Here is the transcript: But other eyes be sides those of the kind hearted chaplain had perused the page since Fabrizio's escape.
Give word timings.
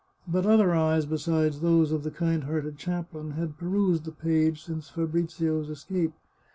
But 0.27 0.47
other 0.47 0.73
eyes 0.73 1.05
be 1.05 1.17
sides 1.19 1.59
those 1.59 1.91
of 1.91 2.01
the 2.01 2.09
kind 2.09 2.45
hearted 2.45 2.79
chaplain 2.79 3.33
had 3.33 3.59
perused 3.59 4.05
the 4.05 4.11
page 4.11 4.63
since 4.63 4.89
Fabrizio's 4.89 5.69
escape. 5.69 6.13